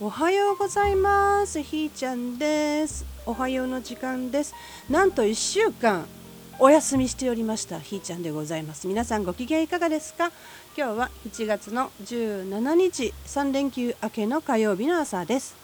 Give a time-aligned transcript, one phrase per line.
[0.00, 1.60] おはようございます。
[1.60, 3.04] ひーちゃんです。
[3.26, 4.54] おはようの時間です。
[4.88, 6.06] なんと1週間
[6.60, 7.80] お休みしておりました。
[7.80, 8.86] ひーちゃんでございます。
[8.86, 10.30] 皆さんご機嫌いかがですか？
[10.76, 15.56] 今日は1月の17日3連休明けの火曜日の朝です。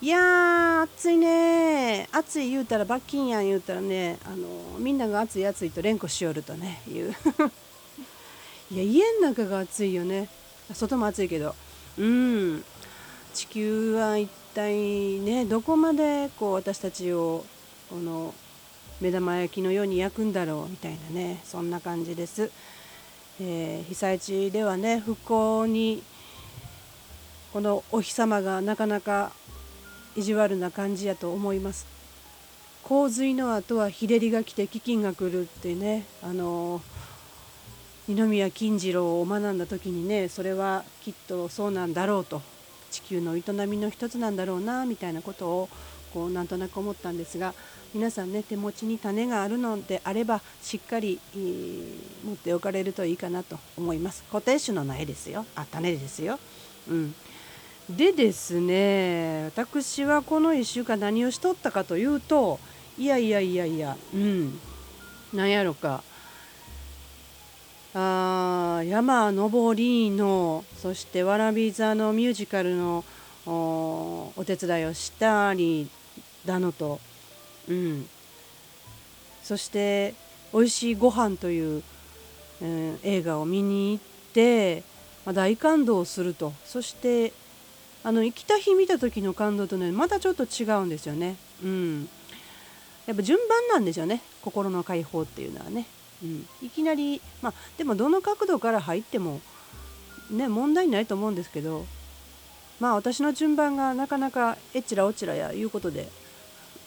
[0.00, 2.08] いやー暑いね。
[2.12, 4.46] 暑い言うたら罰金やん言うたらねあの
[4.78, 7.14] みんなが暑い暑いと連呼しよるとね言う。
[8.70, 10.28] いや家の中が暑いよね。
[10.72, 11.56] 外も暑いけど。
[11.98, 12.64] うん。
[13.34, 14.74] 地球は一体
[15.20, 17.44] ねどこまでこう私たちを
[17.88, 18.34] この
[19.00, 22.50] 目玉焼きのように焼くんだろうみたいなねそんな感じです、
[23.40, 26.02] えー、被災地ではね復興に
[27.52, 29.32] このお日様がなかなか
[30.16, 31.86] 意地悪な感じやと思います。
[32.82, 36.80] 洪水の後は日照りが来て飢饉が来るってねあの
[38.08, 42.42] 二宮金次郎を学んだ時にねそれはきっとそうなんだろうと。
[42.90, 45.68] 地球の営みの一つなんだろうなみたいなことを
[46.12, 47.54] こうなんとなく思ったんですが
[47.94, 51.18] 皆さんね手持ちに種があるのであればしっかり、
[52.24, 54.22] 持っておかれるといいかなと思います。
[54.24, 55.44] 固定種の苗ですよ。
[55.56, 56.38] あ種ですよ。
[56.88, 57.14] うん。
[57.88, 62.60] でですね私はこの1週間何をしとったかというと
[62.96, 64.60] いやいやいやいやうん。
[65.32, 66.04] なんやろか。
[67.92, 73.04] あ山登りのそしてわらび座のミュージカルの
[73.46, 75.88] お手伝いをしたり
[76.46, 77.00] だのと、
[77.68, 78.08] うん、
[79.42, 80.14] そして
[80.52, 81.82] 「おいしいご飯という、
[82.60, 84.82] うん、映画を見に行って、
[85.24, 86.52] まあ、大感動すると。
[86.64, 87.32] そして
[88.02, 91.36] あの生きた日見た時の感動とねまたちょっと違うんですよね。
[91.62, 92.08] うん、
[93.06, 94.22] やっぱ順番なんですよね。
[94.42, 95.86] 心の解放っていうのはね。
[96.22, 99.40] うん、いきなりまあでもどの角度から入っても
[100.30, 101.86] ね問題ないと思うんですけど
[102.78, 106.08] まあ私の順番がなかなかえっちらおちらやいうことで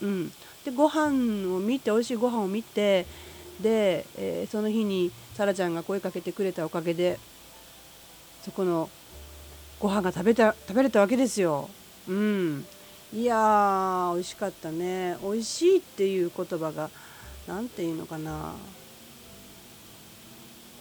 [0.02, 0.32] うん。
[0.66, 3.06] でご飯を見て美味しいご飯を見て
[3.62, 7.20] で、えー、その日にさらちゃんが声かけてくれたおかげで
[8.42, 8.90] そこの
[9.80, 11.70] ご飯が食べた食べれたわけですよ。
[12.08, 12.66] うん、
[13.14, 15.18] いやー美味しかったね。
[15.22, 16.90] 美味しいっていう言葉が
[17.48, 18.54] 何て言うのかな。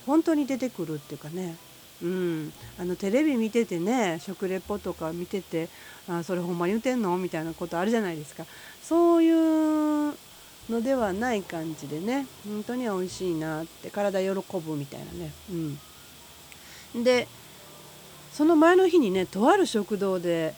[0.07, 1.57] 本当に出てくるっていうかね、
[2.03, 5.69] うん、あのテレビ見ててね食レポとか見てて
[6.09, 7.17] あそれほんま言うてんの？
[7.17, 8.45] みたいなことあるじゃないですか。
[8.83, 10.15] そういう
[10.71, 15.33] のではない感じでね本当に美味しいなって体喜ぶみたいなね、
[16.95, 17.27] うん、で
[18.33, 20.55] その前の日にねとある食堂で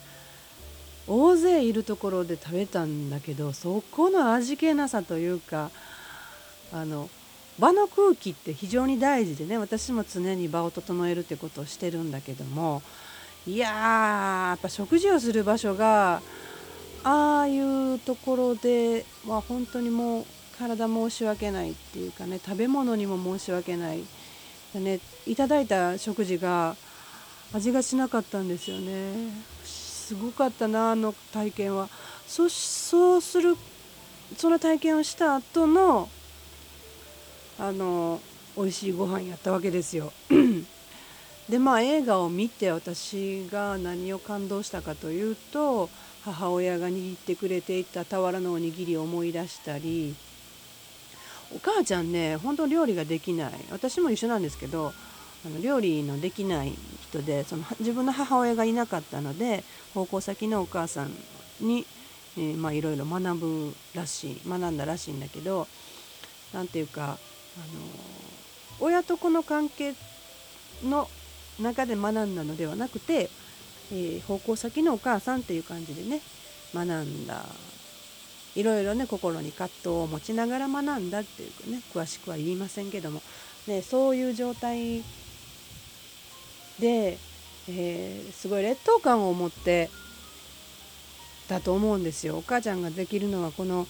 [1.06, 5.70] 大勢いるところで食べたんだけどそこの味気なさというか
[6.72, 7.08] あの
[7.58, 12.82] 場の空気って非常に大事でね私も常に場を整えるってことをしてるんだけども
[13.46, 16.20] いやーやっぱ食事をする場所が
[17.04, 20.24] ああいうところでは本当にもう
[20.58, 24.02] 体申し訳ないっていうかね食べ物にも申し訳ない
[24.74, 26.76] ねいただいた食事が
[27.52, 29.12] 味がしなかったんですよね。
[29.64, 31.88] すごかったなあの体験は。
[32.26, 33.56] そそうする
[34.36, 36.08] その体験をした後の
[37.58, 38.20] あの
[38.56, 40.12] 美味しいご飯やったわけですよ。
[41.48, 45.90] でまあ映画を見て私が何を感動したかというと
[46.24, 50.14] 母親が握ってくれていた俵のおにぎりを思い出したり
[51.54, 54.94] お母ちゃんね本当料理ができない私も一緒なんですけど
[55.44, 56.72] あの料理のできない
[57.02, 59.62] 人でその自分の母親がいなかったので
[59.92, 61.14] 奉公先のお母さん
[61.60, 61.86] に、
[62.38, 65.68] え、まあいろいろ学ぶらしい学んだらしいんだけど
[66.54, 67.18] 何て言うか
[67.60, 67.64] の
[68.80, 69.94] 親と子の関係
[70.82, 71.08] の
[71.60, 73.30] 中で学んだのではなくて、
[73.92, 76.20] えー、奉公先のお母さんっていう感じでね
[76.74, 77.44] 学んだ
[78.56, 83.22] いろいろね心に葛藤を持ちながら学んだっていうかね詳しくは言いませんけども、
[83.66, 85.02] ね、そういう状態
[86.80, 87.18] で、
[87.68, 89.90] えー、すごい劣等感を持って
[91.48, 92.38] だと思うんですよ。
[92.38, 93.86] お母ちゃんができるのはこの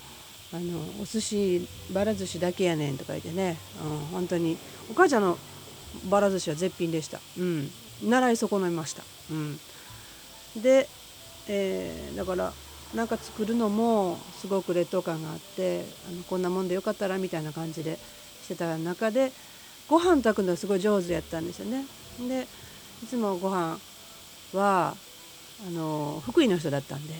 [0.55, 4.56] あのお寿司ばら寿司だけやねんとか言ってね、うん、本当に。
[4.91, 5.39] お母ちゃんの
[6.11, 7.71] ばら寿司は絶品でした、うん、
[8.03, 9.59] 習い損ねました、うん、
[10.61, 10.89] で、
[11.49, 12.53] えー、だから
[12.95, 17.99] なんか作るのもすごく劣等感があってあのこんなもんでよかったらみたいな感じで
[18.43, 19.33] してた中で
[19.89, 21.85] ご飯炊くのはすごい上手やったんですよね。
[22.29, 22.47] で
[23.03, 23.79] いつもご飯
[24.53, 24.95] は
[25.67, 27.15] あの福井の人だったんで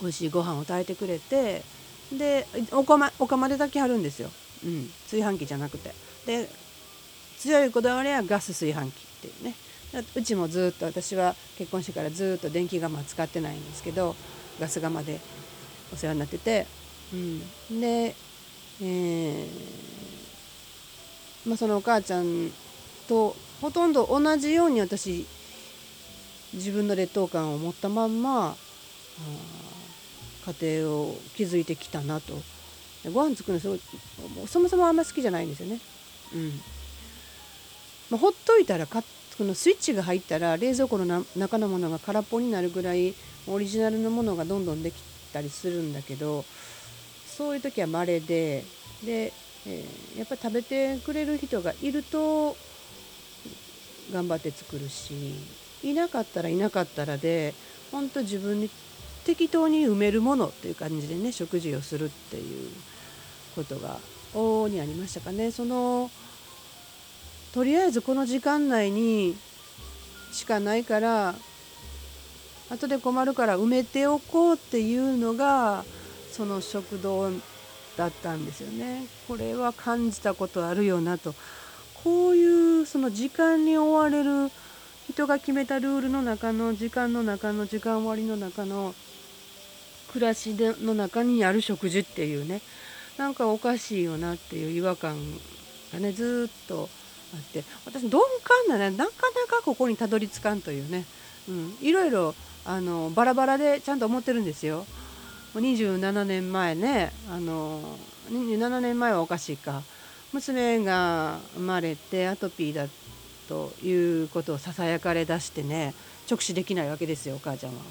[0.00, 1.62] 美味しいご飯を炊いてくれて
[2.12, 4.30] でお釜お釜で炊きはるんですよ、
[4.64, 5.92] うん、炊飯器じゃなくて。
[6.26, 6.48] で
[7.38, 9.54] 強いこだわりはガス炊飯器っていうね。
[10.14, 14.14] うちもずっと私は結婚してからずっと電気釜使ってないんですけど
[14.60, 15.20] ガス釜で
[15.92, 16.66] お世話になってて、
[17.12, 18.14] うん、で、
[18.82, 19.46] えー
[21.46, 22.50] まあ、そのお母ちゃん
[23.08, 25.24] とほとんど同じように私
[26.52, 28.56] 自分の劣等感を持ったまんま
[30.46, 32.34] 家庭を築いてきたなと
[33.12, 35.80] ご飯作るのそもそもあんま好きじゃないんですよね。
[36.34, 36.60] うん
[38.10, 39.02] まあ、ほっといたらか
[39.38, 43.14] このスイッチが入ったら冷蔵庫の中のものが空っぽになるぐらい
[43.46, 44.94] オリジナルのものがどんどんでき
[45.32, 46.44] たりするんだけど
[47.26, 48.64] そういう時は稀で
[49.04, 49.32] で、
[49.66, 52.56] えー、やっぱり食べてくれる人がいると
[54.12, 55.34] 頑張って作るし
[55.82, 57.52] いなかったらいなかったらで
[57.92, 58.70] 本当自分に
[59.26, 62.70] 適当に埋めるものっていう感じでね食事をするっていう
[63.56, 63.98] ことが
[64.32, 65.50] 往々にありましたかね。
[65.50, 66.10] その
[67.52, 69.36] とりあえずこの時間内に
[70.32, 71.34] しかないから
[72.70, 75.84] 後で困るから埋めておこうっていうのが
[76.30, 77.30] その食堂
[77.96, 79.06] だったんですよね。
[79.26, 81.34] これは感じたことあるよなと
[82.04, 84.52] こういうその時間に追われる
[85.10, 88.94] 人が決めたルールの中の時間の中の時間割の中の
[90.16, 92.62] 暮らしの中にある食事っていうね。
[93.18, 95.16] なんかおかしいよなっていう違和感
[95.92, 96.88] がねずっと
[97.34, 97.64] あって。
[97.84, 98.96] 私鈍感なね。
[98.96, 101.04] なかなかここにたどり着かんというね、
[101.48, 102.34] うん、いろいろ
[102.64, 104.86] あのバラバラでちゃんと思ってるんですよ。
[105.54, 107.12] 27年前ね。
[107.30, 107.82] あの
[108.30, 109.82] 27年前はおかしいか。
[110.32, 112.86] 娘が生まれてアトピーだ
[113.48, 115.94] ということをささやかれ出してね
[116.28, 117.82] 直視できないわけですよお母ちゃんは。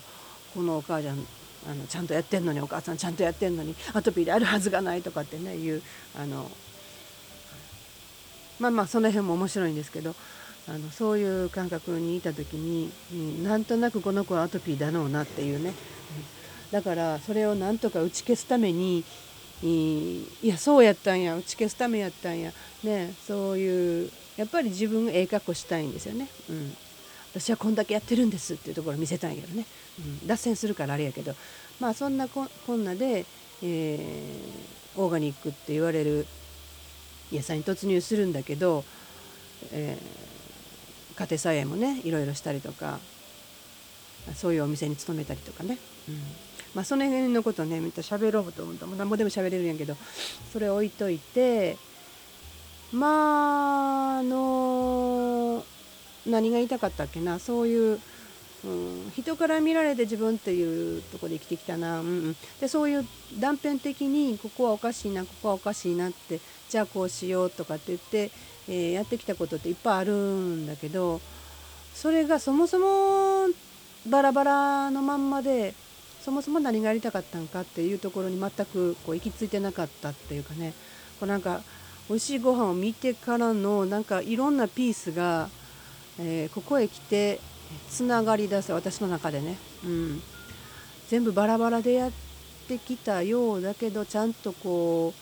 [0.56, 1.28] このお母ちゃん
[1.70, 5.82] あのちゃんとやってんのにお母さんちゃんとやってんのにアトピーであるはずがないとかってねいう
[6.18, 6.50] あの
[8.60, 10.16] まあまあその辺も面白いんですけど
[10.68, 15.74] あのそういう感覚にいた時に、うん、なんとなくこの子はアトピーだろうなっていうね、うん、
[16.72, 19.04] だからそれをなんとか打ち消すために
[19.62, 22.52] いやそうやったんや打ち消すためやったんや
[22.84, 26.76] ねそういうやっぱり自分がええ格好したいんですよね、うん、
[27.38, 29.66] 私はこんだけやってるんですっていうところを見せたんやろね、
[30.00, 31.36] うん、脱線するからあれやけど。
[31.80, 33.26] まあそんなこんなで、
[33.62, 36.26] えー、オーガニックって言われる
[37.32, 38.86] 野菜に突入するんだけど、
[39.74, 43.00] えー、家庭菜園もねいろいろしたりとか
[44.36, 45.78] そういうお店に勤めたりとかね、
[46.08, 46.22] うん。
[46.74, 49.96] まあ、その辺のことね見た喋ろうと思ったら何ぼでも喋れるんやけど
[50.52, 51.78] それ置いといて
[52.92, 55.25] まああの
[56.26, 57.40] 何が言いたかったっけな？
[57.40, 58.00] そういう
[58.64, 63.06] うん、人から見られて自分っていうとこで生きてきたな、うんうん、でそういう
[63.40, 68.32] 断片的にここはおかしいなここはおかしいなってじゃあこうしようとかって言って、
[68.68, 71.22] えー、やってきたことっていっぱいあるんだけど
[71.94, 73.54] それがそもそも
[74.10, 75.76] バラバラのまんまで
[76.24, 80.74] そもそも何がやりたかったんかっていうところに全くこう行き着いてなかったっていうかね。
[81.20, 81.62] こうなんか
[82.10, 85.50] 美味しいご飯を見てからのなんかいろんなピースが、
[86.20, 87.40] えー、ここへ来て
[87.90, 90.22] つながりだす私の中でね、うん、
[91.10, 92.12] 全部バラバラでやっ
[92.68, 95.22] てきたようだけどちゃんとこう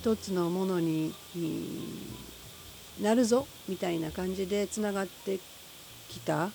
[0.00, 1.12] 一つのものに
[3.00, 5.38] なるぞみたいな感じでつながって
[6.08, 6.50] きた。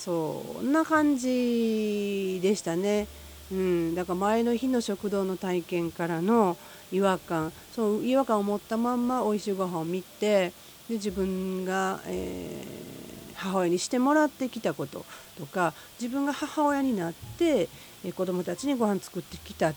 [0.00, 3.06] そんな感じでしたね。
[3.52, 6.56] うん、だから前の日の食堂の体験からの
[6.92, 7.52] 違和感。
[7.74, 10.52] そう違和感を持ったまんま美味しいご飯を見て
[10.88, 13.00] で自分が、えー
[13.40, 15.06] 母親にしてもらってきたこと
[15.38, 17.68] とか自分が母親になって
[18.14, 19.72] 子どもたちにご飯作ってきた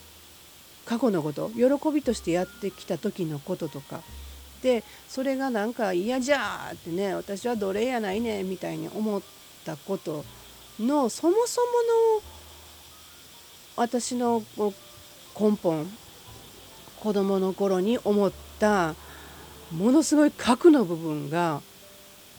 [0.86, 4.02] 過去のこと喜びとしてやってきた時のこととか。
[4.62, 9.22] でそれがなんか嫌じゃーってね私は奴隷やないねみたいに思っ
[9.66, 10.24] たこと
[10.80, 11.68] のそもそも
[12.18, 12.24] の
[13.76, 14.42] 私の
[15.38, 15.86] 根本
[17.04, 18.96] 子供の頃に思った
[19.74, 21.62] ものすごい核の部分が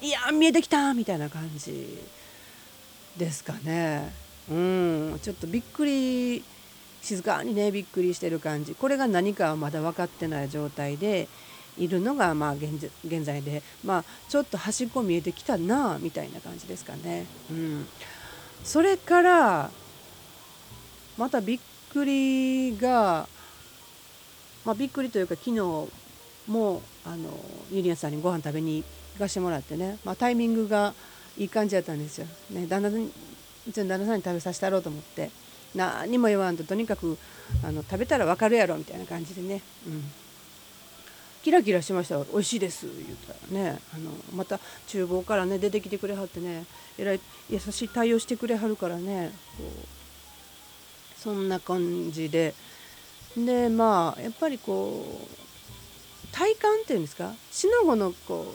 [0.01, 1.99] いや見えてきたみたいな感じ
[3.19, 4.11] ですかね。
[4.51, 6.43] うんちょっとびっくり
[7.03, 8.75] 静かにねびっくりしてる感じ。
[8.75, 11.29] これが何かはまだ分かってない状態で
[11.77, 17.27] いるのがまあ現現在でまあちょっと端っこ見えてきたなみたいな感じですかね。
[17.51, 17.87] うん、
[18.65, 19.71] それから
[21.19, 21.61] またびっ
[21.93, 23.29] くりが、
[24.65, 25.61] まあ、びっくりというか昨日
[26.49, 27.31] もあの
[27.71, 30.95] ゆりやさんにご飯食べに行かしてもらってね、まあ、タイミングが
[31.37, 32.27] いい感じやったんですよ。
[32.51, 32.93] ね、旦那う
[33.73, 35.31] ちの旦那さんに食べさせたろうと思って。
[35.75, 37.19] 何も言わんととにかく
[37.65, 40.05] あの食べたら分かるやろみたいな感じでね、うん、
[41.43, 42.19] キラキラしました。
[42.19, 42.87] 美味しいです。
[42.87, 43.81] 言ったらね。
[43.93, 46.65] あのまた厨房からね出てきてくれはってね。
[46.97, 49.33] えらい優しい対応してくれはるからね。
[49.59, 52.55] こうそんな感じで。
[53.37, 57.33] でまあやっぱりこう体感っていうんですか？
[57.51, 58.55] しのごのこ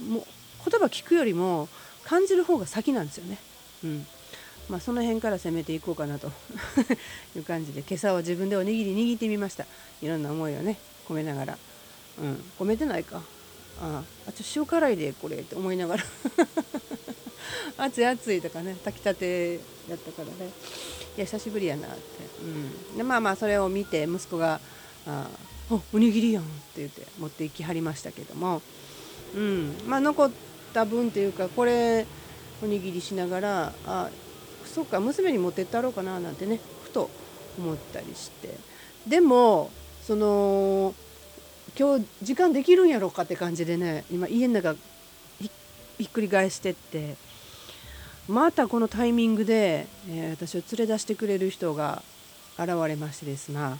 [0.00, 0.26] うも
[0.68, 1.68] 言葉聞くよりも
[2.04, 3.38] 感じる方が先なんですよね。
[3.84, 4.06] うん。
[4.68, 6.26] まあ、その辺から攻めていこうかなと。
[7.36, 9.64] いう感じで今朝は自分でおにぎり握ってみました。
[10.02, 11.58] いろんな思いをね込めながら。
[12.20, 12.44] うん。
[12.58, 13.22] 込めてないか。
[13.80, 16.04] ああちょ塩辛いでこれって思いながら。
[17.78, 19.58] 熱い熱いとかね炊きたて
[19.88, 20.50] だったからね。
[21.16, 21.96] いや久しぶりやなって、
[22.42, 24.60] うん、でまあまあそれを見て息子が
[25.08, 25.28] 「あ
[25.92, 28.60] おにぎりやん」って言って持って行きはりましたけども、
[29.34, 29.74] うん。
[29.86, 30.30] まあ、残っ
[30.74, 32.06] た分っていうかこれ
[32.62, 34.10] おにぎりしながらあ
[34.66, 37.08] そっか娘に持ってったろうかななんてねふと
[37.58, 38.50] 思ったりして。
[39.06, 39.70] でも
[40.02, 40.94] その
[41.78, 44.74] 今日時間できるんやろうかって感じでね今家の中
[45.38, 45.50] ひ
[46.04, 47.16] っくり返してって。
[48.28, 52.02] またこのタイミングで、えー、私を連れ出してくれる人が
[52.58, 53.78] 現れましてですな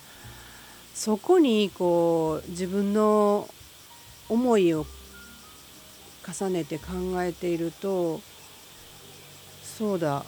[0.95, 3.49] そこにこう自分の
[4.29, 4.87] 思いを
[6.27, 6.85] 重ねて考
[7.23, 8.21] えていると
[9.63, 10.25] そうだ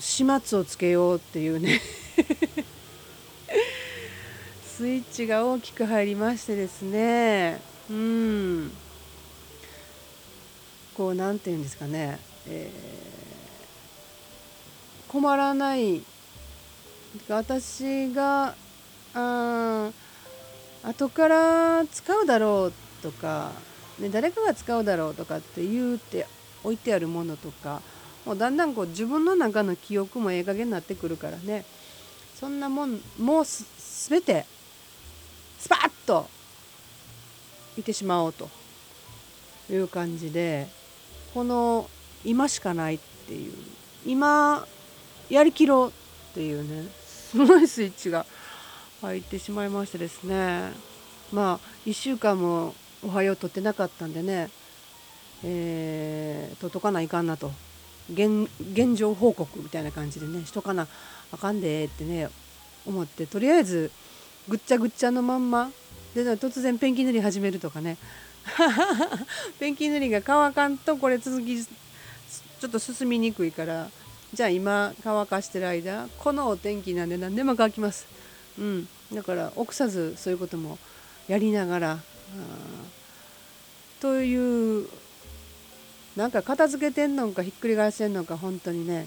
[0.00, 1.80] 始末をつけようっていうね
[4.64, 7.60] スイッチが大きく入りましてですね。
[7.90, 8.70] うん。
[10.98, 16.02] こう何て言うんですかね、えー、困らない
[17.28, 18.56] 私が
[19.14, 19.90] あ
[20.82, 23.52] 後から使うだろうとか、
[24.00, 26.26] ね、誰かが使うだろうとかって言うて
[26.64, 27.80] 置いてあるものとか
[28.26, 31.64] もうだんだんこう自分の中の記憶もええ加減になってくるからね。
[32.38, 33.64] そんなもんもうす
[34.10, 34.46] 全て
[35.58, 36.28] スパッと
[37.76, 38.48] いてしまおうと
[39.70, 40.68] いう感じで
[41.34, 41.88] この
[42.24, 43.52] 今しかないっていう。
[44.06, 44.66] 今
[45.28, 45.92] やりきろうっ
[46.34, 46.88] ていうね。
[46.98, 48.24] すごいスイッチが
[49.02, 50.70] 入ってしまいましてですね。
[51.32, 54.50] まあ1週間も「おはよう」撮ってなかったんでね。
[55.44, 57.52] えー、撮っとかないかんなと。
[58.12, 60.46] 現現状報告みたいな感じでね。
[60.46, 60.88] しとかな
[61.30, 62.28] あかんでってね
[62.86, 63.90] 思ってとりあえず
[64.48, 65.70] ぐっちゃぐっちゃのまんま。
[66.14, 67.98] で突然ペンキ塗り始めるとかね。
[69.58, 73.88] ペンキ塗りが乾かんとこれ続きちょっと進みにくいから
[74.34, 78.06] じゃあ今乾かしてる間このお天気なんで何でも乾きます。
[78.58, 80.78] うん、だから臆さずそういうことも
[81.28, 81.98] やりながら
[84.00, 84.88] という
[86.16, 89.06] なんか片付けてんのかひっくり返せんのか本当にね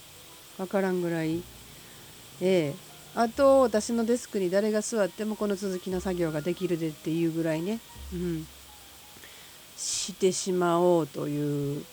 [0.57, 1.43] 分からんぐらい。
[2.39, 2.91] ええ。
[3.13, 7.79] あと私のデスクに誰が座ってもこの続きの作業ができるでっていうぐらいね、
[8.13, 8.47] うん、
[9.81, 11.83] してしまおうという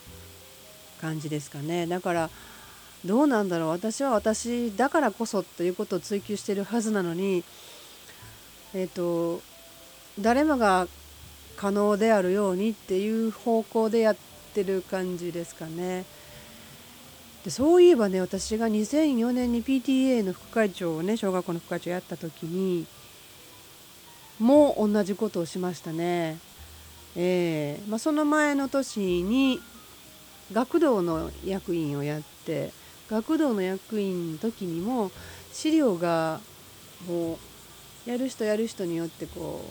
[1.00, 2.30] 感じですかねだから
[3.04, 7.45] どうなんだろう私は私だからこそということを追求してるはずなのに
[8.75, 9.40] えっ、ー、と
[10.21, 10.87] 誰もが
[11.57, 14.16] 可能であるようにっていう方向でやっ
[14.54, 16.04] てる感じですかね。
[17.45, 22.87] でそういえばね私が2004年に PTA の副会長をね小学校の副会長やった時に
[24.38, 26.38] もう同じことをしましたね。
[27.20, 29.60] えーまあ、その前の年に
[30.52, 32.70] 学童の役員をやって
[33.10, 35.10] 学童の役員の時にも
[35.52, 36.40] 資料が
[37.08, 37.38] も
[38.06, 39.64] うやる人やる人によってこ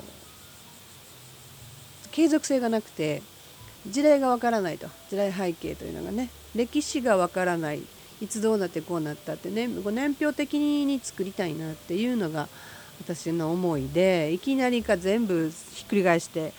[2.06, 3.24] う継続性がなくて
[3.88, 4.88] 時代がわからないと。
[5.10, 6.30] 時代背景というのがね。
[6.54, 7.82] 歴史がわからない。
[8.20, 12.50] いつどうなってこうなったってね年表的に作りたいなっていうのが
[13.00, 16.52] 私の思いでいきなりか全部ひっくり返して、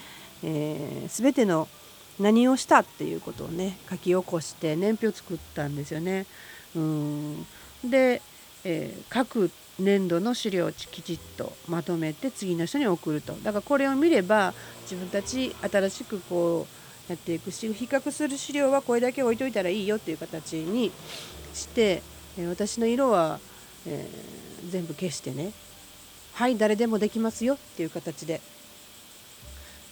[0.43, 1.69] えー、全ての
[2.19, 6.27] 何をしたっていうことをね書き起こして年表作ったんですよね。
[6.75, 7.47] うん。
[7.85, 8.23] で、
[8.65, 13.35] えー、各年度の資料をきちっとまとめて次の人に送ると。
[13.35, 16.67] だからこれを見れば自分たち新しくこ
[17.09, 20.91] うやっていくし比較する資料はこれだけ置いといたらいいよっていう形に
[21.55, 22.03] して
[22.39, 23.41] え私の色は、
[23.87, 25.53] えー、全部消してね。
[26.33, 28.41] はい誰でもできますよっていう形で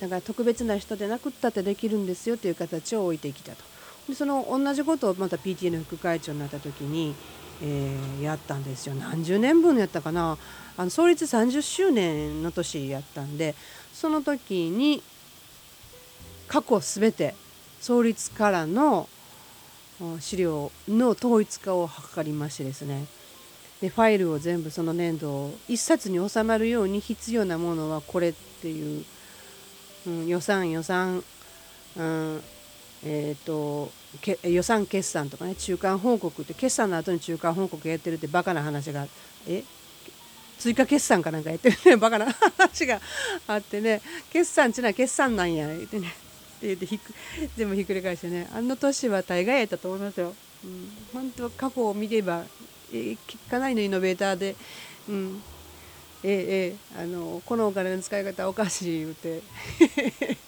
[0.00, 3.58] だから特別な人でなくったってできるんですよっていう形を置いてきたと。
[4.08, 7.14] でその同じことをまた PTA の副会長になった時に、
[7.62, 8.94] えー、やったんですよ。
[8.94, 10.38] 何十年分やったかな。
[10.76, 13.54] あの創立30周年の年やったんで
[13.94, 15.02] その時に
[16.48, 17.34] 過去全て
[17.80, 19.08] 創立からの
[20.20, 23.06] 資料の統一化を図りましてですね。
[23.80, 29.04] でファイルを全部その年度を1冊に収まるように必要なものはこれっていう、
[30.06, 31.22] うん、予算予算、
[31.96, 32.42] うん、
[33.04, 33.90] えーと、
[34.48, 39.06] 予算決算とかね中間報告って決算の後に中間報告やってるってバカな話が
[39.46, 39.62] え
[40.58, 43.00] 追加決算かなんかやってるね バカな話が
[43.46, 44.00] あってね
[44.32, 46.10] 決算っていうのは決算なんや言ってねっ
[46.60, 47.00] て言ってひっ
[47.56, 50.34] 全部ひっくり返してねあの年は大概やったと思いますよ。
[50.64, 52.44] うん、本当過去を見れば、
[52.92, 53.14] え
[53.50, 54.56] かなりのイノベーターで、
[55.06, 55.42] うん、
[56.28, 59.42] ええあのこのお金の使い方おかしい言うて。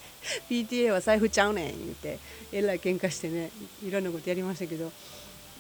[0.51, 2.19] PTA は財布ちゃうねん言うて。
[2.53, 3.51] えらい喧嘩してね
[3.87, 4.91] いろんなことやりましたけど。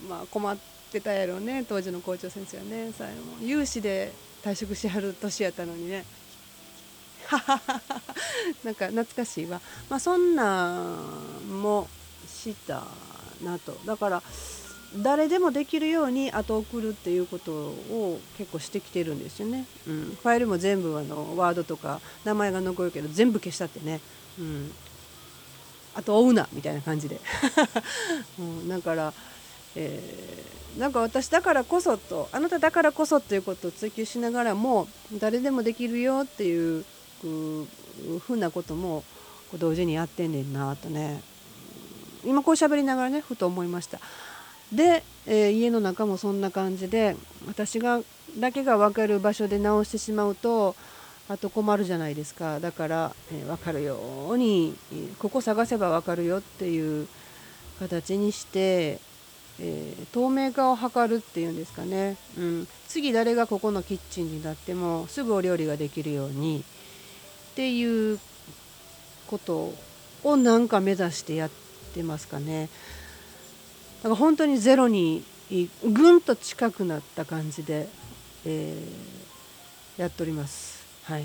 [0.08, 0.56] まあ困っ
[0.92, 2.92] てたやろうね当時の校長先生はね。
[2.96, 6.04] 最後有志で退職しはる年やったのにね。
[8.64, 9.60] なんか懐かしいわ。
[9.88, 11.88] まあそんなんも
[12.26, 12.84] した
[13.42, 13.78] なと。
[13.86, 14.22] だから
[14.96, 24.00] 誰でもできるように後送るっていうことを結構してきてるんですよね、うん、ファイルも全部あのワードとか名前が残るけど全部消したってね、
[24.38, 24.72] うん、
[25.94, 27.20] あと追うなみたいな感じで、
[28.38, 29.12] うん、だから、
[29.76, 36.84] えー、なんか私だからこそとあなただからこそっていうことを追求しながらも誰でもできるよっていう
[37.22, 39.04] ふうなことも
[39.58, 41.22] 同時にやってんねんなとね。
[42.24, 44.00] 今こう喋りながらねふと思いました。
[44.72, 48.00] で、えー、家の中もそんな感じで私が
[48.38, 50.76] だけが分かる場所で直してしまうと
[51.28, 52.58] あと困るじゃないですか。
[52.58, 53.98] だから、えー、分かるよ
[54.30, 54.74] うに
[55.18, 57.06] ここ探せば分かるよっていう
[57.78, 58.98] 形にして、
[59.60, 66.64] えー、透明化を図るっていうんですかね、うん、次誰がここのキッチンになってもすぐお料理ができるように
[67.52, 68.18] っていう
[69.26, 69.74] こと
[70.24, 71.50] をなんか目指してやっ
[71.94, 72.68] てますかね。
[73.98, 75.24] だから本当にゼロに
[75.82, 77.88] ぐんと近くなった感じで、
[78.44, 80.84] えー、やっております。
[81.04, 81.24] はい。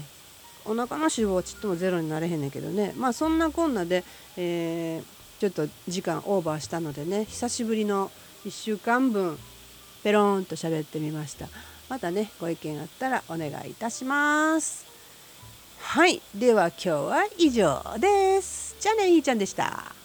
[0.65, 2.94] お腹の脂肪ちっともゼロになれへんねんけどね。
[2.96, 4.03] まあそんなこんなで、
[4.38, 8.12] えー、ちょっと時間オーバーしたのでね久しぶりの
[8.46, 9.38] 1週間分
[10.03, 11.48] ペローンと喋ってみました。
[11.90, 14.86] またねご意見あったらお願いいたします。
[15.79, 16.22] はい。
[16.33, 18.77] では今日は以上です。
[18.79, 20.02] じゃあねひーちゃんでした。